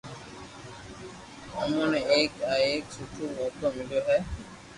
امو 1.61 1.83
نيي 1.91 2.01
ايڪ 2.13 2.33
آ 2.53 2.55
ايڪ 2.65 2.85
سٺو 2.97 3.23
موقو 3.35 3.67
ميليو 3.77 4.01
ھي 4.09 4.17